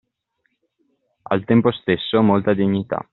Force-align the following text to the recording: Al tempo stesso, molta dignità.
Al 1.29 1.45
tempo 1.45 1.71
stesso, 1.71 2.23
molta 2.23 2.55
dignità. 2.55 3.07